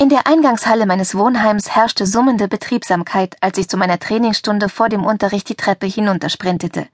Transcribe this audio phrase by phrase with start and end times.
[0.00, 5.04] In der Eingangshalle meines Wohnheims herrschte summende Betriebsamkeit, als ich zu meiner Trainingsstunde vor dem
[5.04, 6.88] Unterricht die Treppe hinuntersprintete.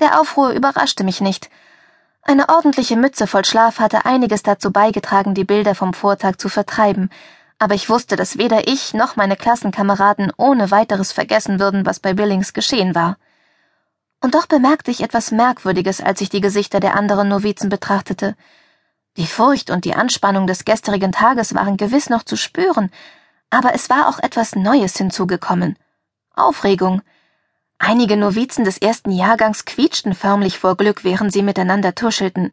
[0.00, 1.50] Der Aufruhr überraschte mich nicht.
[2.22, 7.10] Eine ordentliche Mütze voll Schlaf hatte einiges dazu beigetragen, die Bilder vom Vortag zu vertreiben,
[7.58, 12.14] aber ich wusste, dass weder ich noch meine Klassenkameraden ohne weiteres vergessen würden, was bei
[12.14, 13.18] Billings geschehen war.
[14.22, 18.36] Und doch bemerkte ich etwas Merkwürdiges, als ich die Gesichter der anderen Novizen betrachtete.
[19.16, 22.90] Die Furcht und die Anspannung des gestrigen Tages waren gewiss noch zu spüren,
[23.50, 25.76] aber es war auch etwas Neues hinzugekommen.
[26.34, 27.02] Aufregung.
[27.78, 32.52] Einige Novizen des ersten Jahrgangs quietschten förmlich vor Glück, während sie miteinander tuschelten.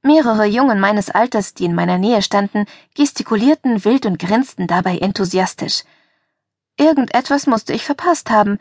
[0.00, 2.64] Mehrere Jungen meines Alters, die in meiner Nähe standen,
[2.94, 5.84] gestikulierten wild und grinsten dabei enthusiastisch.
[6.78, 8.58] Irgendetwas musste ich verpasst haben,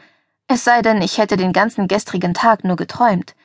[0.48, 3.36] es sei denn, ich hätte den ganzen gestrigen Tag nur geträumt.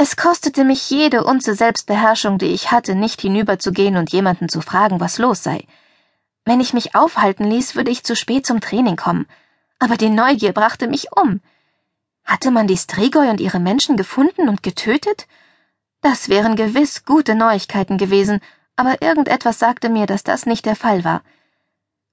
[0.00, 5.00] Es kostete mich jede Unze Selbstbeherrschung, die ich hatte, nicht hinüberzugehen und jemanden zu fragen,
[5.00, 5.66] was los sei.
[6.44, 9.26] Wenn ich mich aufhalten ließ, würde ich zu spät zum Training kommen.
[9.80, 11.40] Aber die Neugier brachte mich um.
[12.24, 15.26] Hatte man die Strigoi und ihre Menschen gefunden und getötet?
[16.00, 18.38] Das wären gewiss gute Neuigkeiten gewesen,
[18.76, 21.22] aber irgendetwas sagte mir, dass das nicht der Fall war.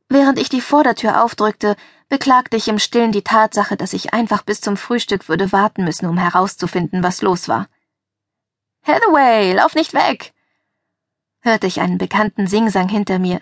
[0.09, 1.75] Während ich die Vordertür aufdrückte,
[2.09, 6.07] beklagte ich im Stillen die Tatsache, dass ich einfach bis zum Frühstück würde warten müssen,
[6.07, 7.67] um herauszufinden, was los war.
[8.85, 10.33] Hathaway, lauf nicht weg!
[11.41, 13.41] hörte ich einen bekannten Singsang hinter mir.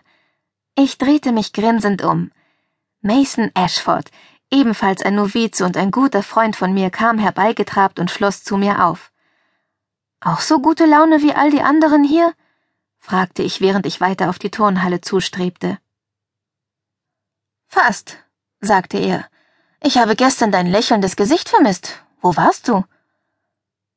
[0.76, 2.32] Ich drehte mich grinsend um.
[3.02, 4.10] Mason Ashford,
[4.52, 8.86] ebenfalls ein Novize und ein guter Freund von mir, kam herbeigetrabt und schloss zu mir
[8.86, 9.12] auf.
[10.20, 12.34] Auch so gute Laune wie all die anderen hier?
[13.00, 15.78] fragte ich, während ich weiter auf die Turnhalle zustrebte.
[17.68, 18.18] Fast,
[18.62, 19.26] sagte er.
[19.82, 22.02] Ich habe gestern dein lächelndes Gesicht vermisst.
[22.22, 22.86] Wo warst du?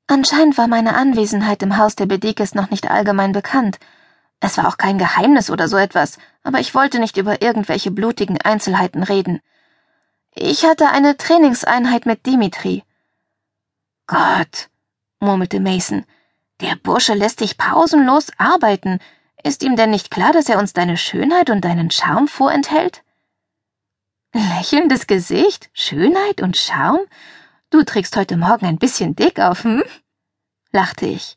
[0.08, 3.78] Anscheinend war meine Anwesenheit im Haus der Bedekes noch nicht allgemein bekannt.
[4.40, 8.40] Es war auch kein Geheimnis oder so etwas, aber ich wollte nicht über irgendwelche blutigen
[8.40, 9.40] Einzelheiten reden.
[10.34, 12.84] Ich hatte eine Trainingseinheit mit Dimitri.
[14.06, 14.68] Gott,
[15.18, 16.04] murmelte Mason,
[16.60, 19.00] der Bursche lässt dich pausenlos arbeiten.
[19.42, 23.02] Ist ihm denn nicht klar, dass er uns deine Schönheit und deinen Charme vorenthält?
[24.32, 27.00] Lächelndes Gesicht, Schönheit und Charme?
[27.70, 29.82] Du trägst heute Morgen ein bisschen dick auf, hm?
[30.70, 31.36] lachte ich.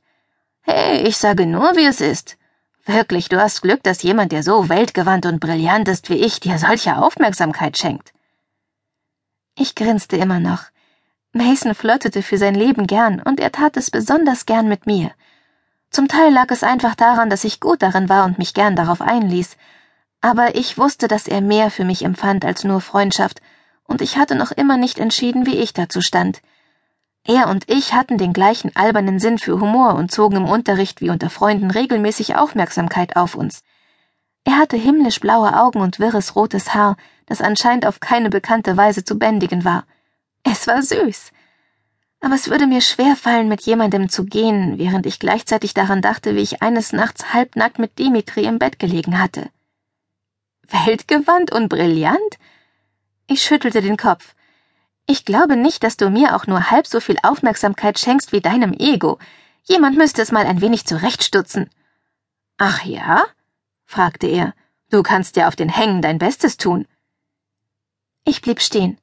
[0.62, 2.38] Hey, ich sage nur, wie es ist.
[2.86, 6.60] Wirklich, du hast Glück, dass jemand, der so weltgewandt und brillant ist wie ich, dir
[6.60, 8.14] solche Aufmerksamkeit schenkt.
[9.58, 10.66] Ich grinste immer noch.
[11.32, 15.12] Mason flirtete für sein Leben gern, und er tat es besonders gern mit mir.
[15.90, 19.02] Zum Teil lag es einfach daran, dass ich gut darin war und mich gern darauf
[19.02, 19.58] einließ,
[20.22, 23.42] aber ich wusste, dass er mehr für mich empfand als nur Freundschaft,
[23.90, 26.42] und ich hatte noch immer nicht entschieden, wie ich dazu stand.
[27.26, 31.10] Er und ich hatten den gleichen albernen Sinn für Humor und zogen im Unterricht wie
[31.10, 33.64] unter Freunden regelmäßig Aufmerksamkeit auf uns.
[34.46, 36.96] Er hatte himmlisch blaue Augen und wirres rotes Haar,
[37.26, 39.84] das anscheinend auf keine bekannte Weise zu bändigen war.
[40.44, 41.32] Es war süß.
[42.22, 46.36] Aber es würde mir schwer fallen, mit jemandem zu gehen, während ich gleichzeitig daran dachte,
[46.36, 49.50] wie ich eines Nachts halbnackt mit Dimitri im Bett gelegen hatte.
[50.68, 52.38] Weltgewandt und brillant?
[53.32, 54.34] Ich schüttelte den Kopf.
[55.06, 58.74] Ich glaube nicht, dass du mir auch nur halb so viel Aufmerksamkeit schenkst wie deinem
[58.74, 59.20] Ego.
[59.62, 61.70] Jemand müsste es mal ein wenig zurechtstutzen.
[62.58, 63.24] Ach ja?
[63.86, 64.56] fragte er.
[64.90, 66.88] Du kannst ja auf den Hängen dein Bestes tun.
[68.26, 68.98] Ich blieb stehen.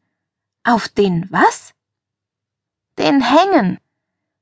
[0.65, 1.73] Auf den was?
[2.99, 3.79] Den Hängen.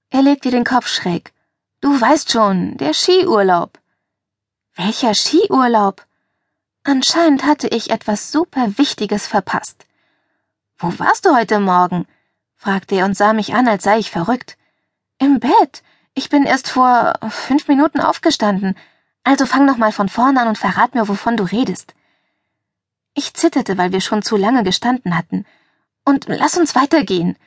[0.09, 1.35] Er legte den Kopf schräg.
[1.83, 3.79] Du weißt schon, der Skiurlaub.
[4.77, 6.07] Welcher Skiurlaub?
[6.87, 9.87] Anscheinend hatte ich etwas super Wichtiges verpasst.
[10.77, 12.07] Wo warst du heute Morgen?
[12.57, 14.59] fragte er und sah mich an, als sei ich verrückt.
[15.19, 15.83] Im Bett.
[16.13, 18.77] Ich bin erst vor fünf Minuten aufgestanden.
[19.23, 21.95] Also fang noch mal von vorn an und verrat mir, wovon du redest.
[23.15, 25.47] Ich zitterte, weil wir schon zu lange gestanden hatten.
[26.05, 27.39] Und lass uns weitergehen.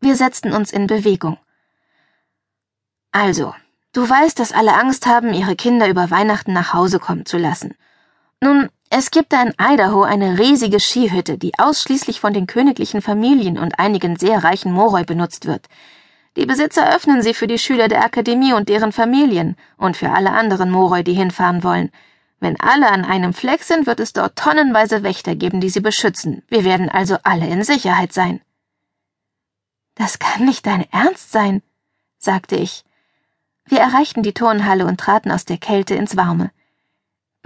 [0.00, 1.38] Wir setzten uns in Bewegung.
[3.12, 3.54] Also,
[3.92, 7.74] du weißt, dass alle Angst haben, ihre Kinder über Weihnachten nach Hause kommen zu lassen.
[8.40, 13.58] Nun, es gibt da in Idaho eine riesige Skihütte, die ausschließlich von den königlichen Familien
[13.58, 15.66] und einigen sehr reichen Moroi benutzt wird.
[16.36, 20.32] Die Besitzer öffnen sie für die Schüler der Akademie und deren Familien und für alle
[20.32, 21.90] anderen Moroi, die hinfahren wollen.
[22.38, 26.42] Wenn alle an einem Fleck sind, wird es dort tonnenweise Wächter geben, die sie beschützen.
[26.48, 28.42] Wir werden also alle in Sicherheit sein.
[29.94, 31.62] Das kann nicht dein Ernst sein,
[32.18, 32.84] sagte ich.
[33.64, 36.50] Wir erreichten die Turnhalle und traten aus der Kälte ins Warme.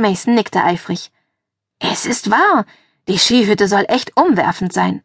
[0.01, 1.11] Mason nickte eifrig.
[1.79, 2.67] Es ist wahr.
[3.09, 5.03] Die Skihütte soll echt umwerfend sein.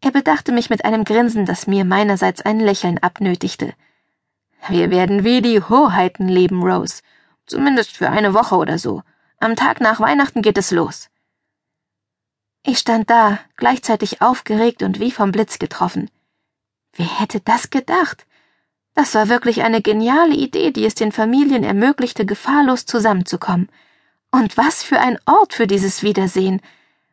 [0.00, 3.74] Er bedachte mich mit einem Grinsen, das mir meinerseits ein Lächeln abnötigte.
[4.68, 7.02] Wir werden wie die Hoheiten leben, Rose.
[7.46, 9.02] Zumindest für eine Woche oder so.
[9.38, 11.08] Am Tag nach Weihnachten geht es los.
[12.64, 16.10] Ich stand da, gleichzeitig aufgeregt und wie vom Blitz getroffen.
[16.92, 18.26] Wer hätte das gedacht?
[18.94, 23.70] Das war wirklich eine geniale Idee, die es den Familien ermöglichte, gefahrlos zusammenzukommen.
[24.30, 26.60] Und was für ein Ort für dieses Wiedersehen.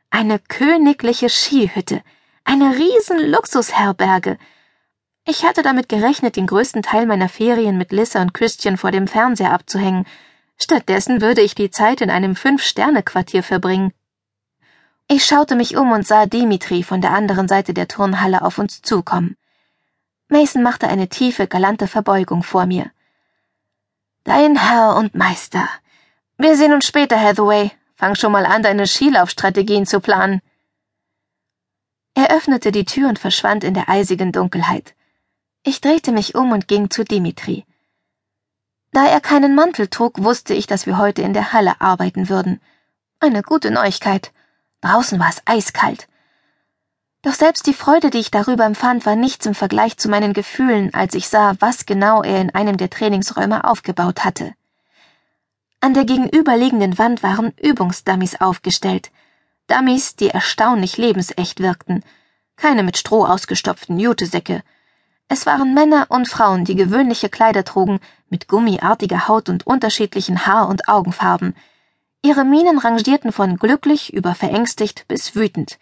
[0.09, 2.01] Eine königliche Skihütte,
[2.43, 4.37] eine riesen Luxusherberge.
[5.25, 9.07] Ich hatte damit gerechnet, den größten Teil meiner Ferien mit Lissa und Christian vor dem
[9.07, 10.05] Fernseher abzuhängen.
[10.57, 13.93] Stattdessen würde ich die Zeit in einem Fünf-Sterne-Quartier verbringen.
[15.07, 18.81] Ich schaute mich um und sah Dimitri von der anderen Seite der Turnhalle auf uns
[18.81, 19.35] zukommen.
[20.29, 22.91] Mason machte eine tiefe, galante Verbeugung vor mir.
[24.23, 25.67] Dein Herr und Meister.
[26.37, 27.71] Wir sehen uns später, Hathaway.
[27.95, 30.41] Fang schon mal an, deine Skilaufstrategien zu planen.
[32.13, 34.93] Er öffnete die Tür und verschwand in der eisigen Dunkelheit.
[35.63, 37.65] Ich drehte mich um und ging zu Dimitri.
[38.91, 42.61] Da er keinen Mantel trug, wusste ich, dass wir heute in der Halle arbeiten würden.
[43.19, 44.31] Eine gute Neuigkeit.
[44.81, 46.07] Draußen war es eiskalt.
[47.21, 50.94] Doch selbst die Freude, die ich darüber empfand, war nichts im Vergleich zu meinen Gefühlen,
[50.94, 54.54] als ich sah, was genau er in einem der Trainingsräume aufgebaut hatte.
[55.81, 59.12] An der gegenüberliegenden Wand waren Übungsdummies aufgestellt.
[59.68, 62.04] Dummies, die erstaunlich lebensecht wirkten.
[62.56, 64.63] Keine mit Stroh ausgestopften Jutesäcke.
[65.27, 68.00] Es waren Männer und Frauen, die gewöhnliche Kleider trugen,
[68.30, 71.54] mit gummiartiger Haut und unterschiedlichen Haar- und Augenfarben,
[72.21, 75.80] Ihre Mienen rangierten von glücklich über verängstigt bis wütend.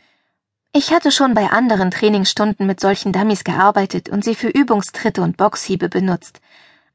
[0.73, 5.37] Ich hatte schon bei anderen Trainingsstunden mit solchen Dummies gearbeitet und sie für Übungstritte und
[5.37, 6.39] Boxhiebe benutzt.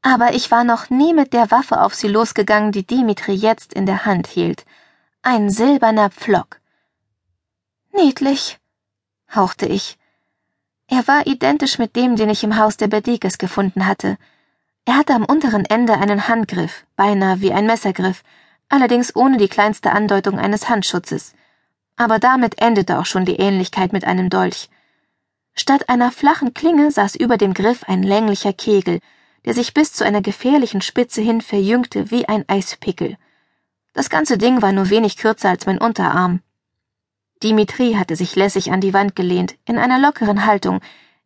[0.01, 3.85] Aber ich war noch nie mit der Waffe auf sie losgegangen, die Dimitri jetzt in
[3.85, 4.65] der Hand hielt.
[5.21, 6.59] Ein silberner Pflock.
[7.93, 8.59] Niedlich,
[9.33, 9.97] hauchte ich.
[10.87, 14.17] Er war identisch mit dem, den ich im Haus der Bedikes gefunden hatte.
[14.85, 18.23] Er hatte am unteren Ende einen Handgriff, beinahe wie ein Messergriff,
[18.67, 21.33] allerdings ohne die kleinste Andeutung eines Handschutzes.
[21.95, 24.69] Aber damit endete auch schon die Ähnlichkeit mit einem Dolch.
[25.55, 28.99] Statt einer flachen Klinge saß über dem Griff ein länglicher Kegel,
[29.45, 33.17] der sich bis zu einer gefährlichen Spitze hin verjüngte wie ein Eispickel.
[33.93, 36.41] Das ganze Ding war nur wenig kürzer als mein Unterarm.
[37.43, 40.79] Dimitri hatte sich lässig an die Wand gelehnt, in einer lockeren Haltung,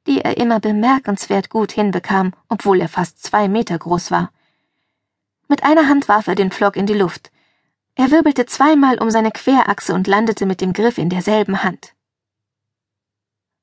[0.08, 4.32] die er immer bemerkenswert gut hinbekam, obwohl er fast zwei Meter groß war.
[5.48, 7.32] Mit einer Hand warf er den Pflock in die Luft,
[7.98, 11.97] er wirbelte zweimal um seine Querachse und landete mit dem Griff in derselben Hand.